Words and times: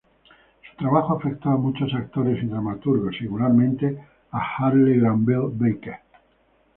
Su 0.67 0.75
trabajo 0.77 1.13
afectó 1.15 1.51
a 1.51 1.57
muchos 1.57 1.93
actores 1.93 2.43
y 2.43 2.47
dramaturgos, 2.47 3.15
singularmente 3.19 4.03
a 4.31 4.39
Harley 4.57 4.99
Granville-Barker. 4.99 5.97